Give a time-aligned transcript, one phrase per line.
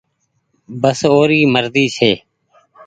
[0.81, 2.11] بس اوري مرزي ڇي۔